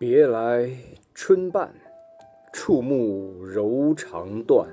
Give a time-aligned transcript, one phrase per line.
[0.00, 0.70] 别来
[1.12, 1.74] 春半，
[2.52, 4.68] 触目柔肠断。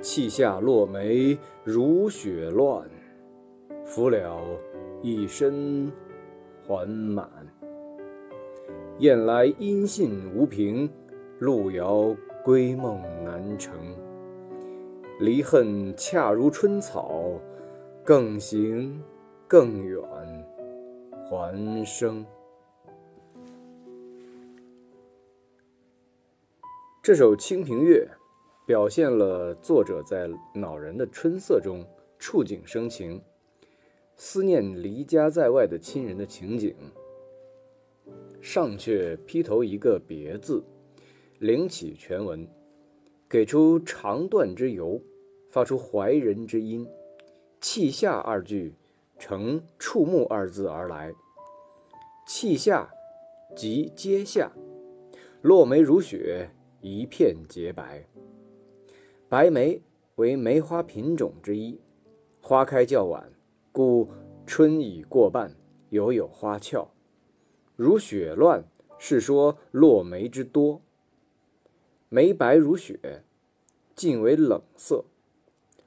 [0.00, 2.88] 砌下落梅如雪乱，
[3.84, 4.40] 拂了
[5.02, 5.92] 一身
[6.66, 7.28] 还满。
[9.00, 10.88] 雁来音信无凭，
[11.38, 13.74] 路遥归梦难成。
[15.18, 17.38] 离恨恰如春草，
[18.02, 18.98] 更行
[19.46, 20.02] 更远
[21.28, 22.24] 还生。
[27.02, 28.06] 这首《清平乐》
[28.66, 31.82] 表现了作者在恼人的春色中
[32.18, 33.22] 触景生情，
[34.16, 36.74] 思念离家在外的亲人的情景。
[38.42, 40.62] 上阙劈头一个“别”字，
[41.38, 42.46] 领起全文，
[43.26, 45.00] 给出长断之由。
[45.48, 46.86] 发出怀人之音，
[47.60, 48.74] 气下二句
[49.18, 51.12] 乘触目二字而来。
[52.24, 52.88] 气下
[53.56, 54.52] 即阶下，
[55.42, 56.50] 落梅如雪，
[56.80, 58.06] 一片洁白。
[59.28, 59.80] 白梅
[60.16, 61.80] 为梅花品种之一，
[62.40, 63.32] 花开较晚，
[63.70, 64.08] 故
[64.46, 65.54] 春已过半，
[65.90, 66.90] 犹有花俏。
[67.76, 68.64] 如雪乱，
[68.98, 70.82] 是说落梅之多。
[72.08, 73.24] 梅白如雪，
[73.94, 75.04] 尽为冷色。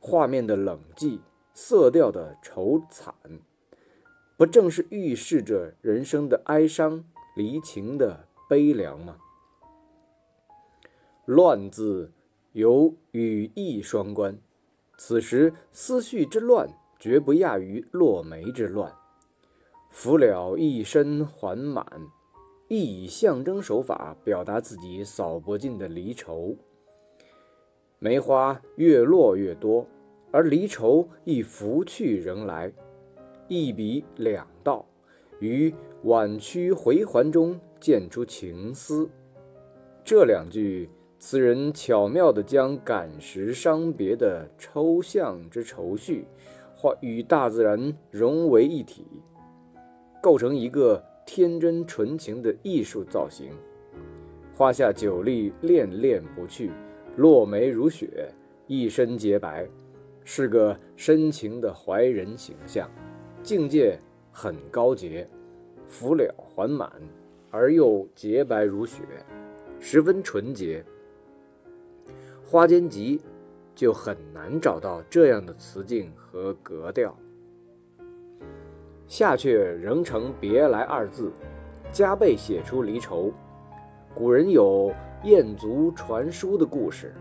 [0.00, 1.20] 画面的冷寂，
[1.52, 3.14] 色调的愁惨，
[4.36, 7.04] 不正是预示着人生的哀伤、
[7.36, 9.18] 离情的悲凉吗？
[11.28, 12.10] 乱字
[12.52, 14.38] 有语义双关，
[14.96, 16.66] 此时思绪之乱，
[16.98, 18.90] 绝不亚于落梅之乱。
[19.90, 21.84] 拂了一身还满，
[22.68, 26.56] 亦以象征手法表达自己扫不尽的离愁。
[27.98, 29.86] 梅花越落越多。
[30.30, 32.72] 而离愁亦拂去仍来，
[33.48, 34.86] 一笔两道，
[35.40, 39.10] 于婉曲回环中见出情思。
[40.04, 40.88] 这两句
[41.20, 46.24] 此人巧妙地将感时伤别的抽象之愁绪，
[46.76, 49.04] 化与大自然融为一体，
[50.22, 53.50] 构成一个天真纯情的艺术造型。
[54.54, 56.70] 花下酒力恋恋不去，
[57.16, 58.32] 落梅如雪，
[58.68, 59.68] 一身洁白。
[60.24, 62.88] 是个深情的怀人形象，
[63.42, 63.98] 境界
[64.30, 65.26] 很高洁，
[65.86, 66.92] 拂了还满，
[67.50, 69.02] 而又洁白如雪，
[69.80, 70.84] 十分纯洁。
[72.50, 73.20] 花间集
[73.74, 77.14] 就很难找到这样的词境和格调。
[79.06, 81.30] 下阙仍成“别来”二字，
[81.92, 83.30] 加倍写出离愁。
[84.14, 84.90] 古人有
[85.24, 87.14] 雁足传书的故事，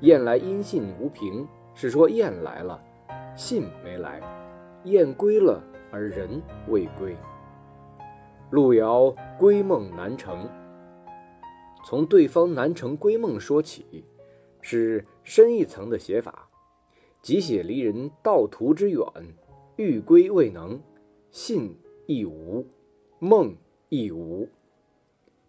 [0.00, 1.48] 雁来音信无凭。
[1.72, 2.78] 是说雁来了，
[3.34, 4.20] 信没来；
[4.84, 5.58] 雁归了，
[5.90, 7.16] 而人未归。
[8.50, 10.46] 路遥归梦难成，
[11.86, 14.04] 从对方难成归梦说起，
[14.60, 16.48] 是深一层的写法，
[17.22, 19.04] 即写离人道途之远，
[19.76, 20.80] 欲归未能，
[21.30, 21.76] 信
[22.06, 22.66] 亦无，
[23.18, 23.56] 梦
[23.88, 24.48] 亦无，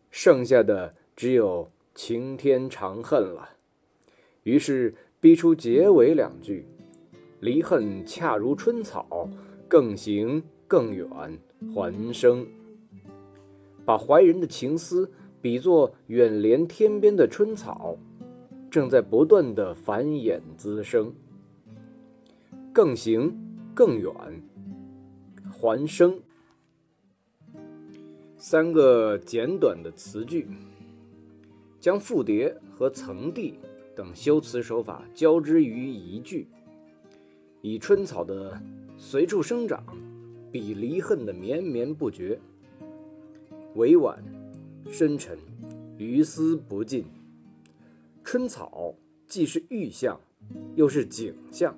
[0.09, 3.57] 剩下的只有晴天长恨了。
[4.43, 4.93] 于是。
[5.21, 6.65] 逼出结尾两句
[7.41, 9.29] ：“离恨恰如春草，
[9.67, 11.07] 更行更远
[11.75, 12.47] 还生。”
[13.85, 17.99] 把怀人的情思比作远连天边的春草，
[18.71, 21.13] 正在不断的繁衍滋生。
[22.73, 23.37] 更行
[23.75, 24.11] 更远
[25.51, 26.19] 还生，
[28.37, 30.47] 三个简短的词句，
[31.81, 33.59] 将复叠和层递。
[33.93, 36.47] 等修辞手法交织于一句，
[37.61, 38.57] 以春草的
[38.97, 39.83] 随处生长，
[40.49, 42.39] 比离恨的绵绵不绝，
[43.75, 44.23] 委婉
[44.89, 45.37] 深沉，
[45.97, 47.03] 余思不尽。
[48.31, 48.95] 春草
[49.27, 50.17] 既是玉象，
[50.75, 51.77] 又是景象，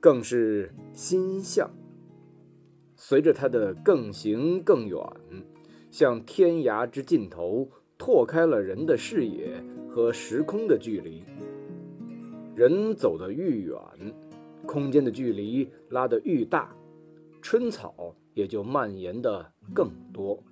[0.00, 1.70] 更是心象。
[2.96, 5.00] 随着它的更行更远，
[5.92, 9.62] 向天涯之尽头拓开了人的视野。
[9.88, 11.22] 和时空的距离，
[12.56, 13.78] 人走得愈远，
[14.66, 16.74] 空间的距离拉得愈大，
[17.40, 20.42] 春草也就蔓延的更多，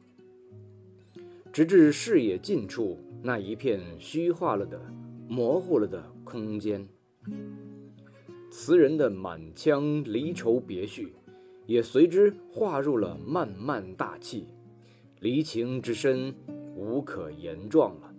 [1.52, 4.80] 直至视野近处那一片虚化了的、
[5.28, 6.86] 模糊了的空间。
[8.50, 11.12] 词人的满腔离愁别绪，
[11.66, 14.46] 也随之化入了漫漫大气，
[15.20, 16.34] 离情之深，
[16.74, 18.14] 无可言状了。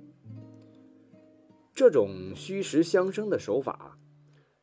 [1.74, 3.98] 这种虚实相生的手法，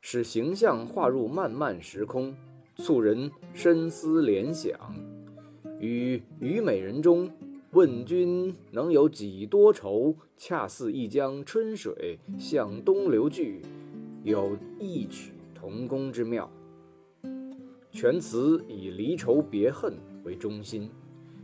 [0.00, 2.34] 使形象化入漫漫时空，
[2.76, 4.78] 促人深思联想，
[5.80, 7.30] 与《虞美人》中
[7.74, 10.14] 问君能有几多愁？
[10.36, 13.62] 恰似一江春水向东流去，
[14.22, 16.48] 有异曲同工之妙。
[17.90, 19.92] 全词以离愁别恨
[20.22, 20.88] 为中心，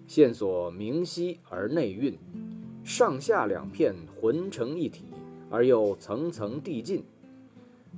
[0.07, 2.17] 线索明晰而内蕴，
[2.85, 5.07] 上下两片浑成一体，
[5.51, 7.03] 而又层层递进，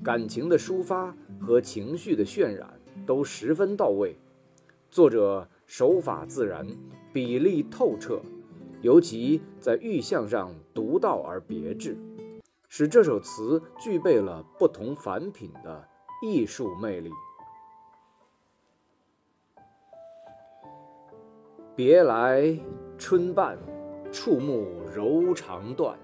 [0.03, 4.17] 感情的抒发和情绪的渲染都十分到位。
[4.91, 6.67] 作者手法自然。
[7.13, 8.23] 比例透彻，
[8.81, 11.95] 尤其在玉象上独到而别致，
[12.71, 15.87] 使这首词具备了不同凡品的
[16.23, 17.11] 艺术魅力。
[21.77, 22.59] 别来
[22.97, 23.59] 春半，
[24.11, 25.99] 触目柔肠断，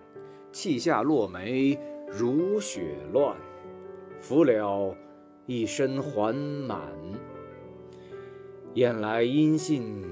[0.53, 3.35] 泣下落梅如雪乱，
[4.21, 4.95] 拂了
[5.47, 6.81] 一身还满，
[8.79, 10.05] 雁来音信。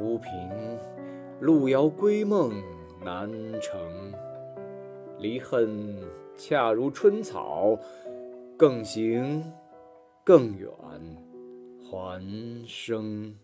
[0.00, 0.30] 无凭，
[1.40, 2.54] 路遥归梦
[3.04, 3.30] 难
[3.60, 3.78] 成。
[5.18, 6.00] 离恨
[6.34, 7.78] 恰如春草，
[8.56, 9.44] 更行
[10.24, 10.70] 更远
[11.82, 13.36] 还生。